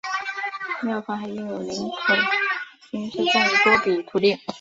[0.83, 1.95] 庙方还拥有林口
[2.89, 4.35] 新市镇多笔土地。